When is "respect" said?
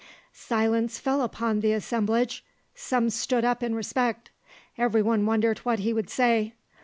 3.75-4.31